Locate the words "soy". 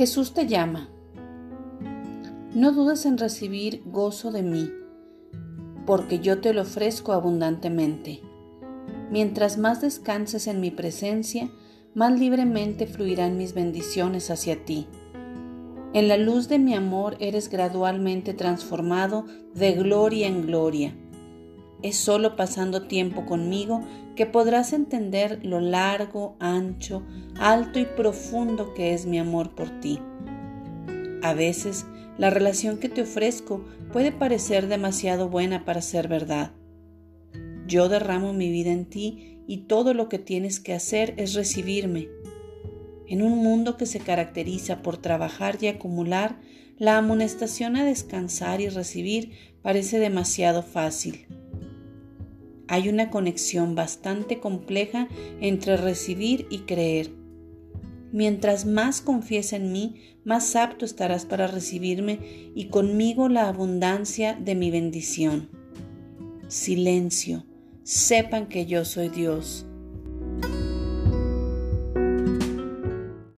68.84-69.08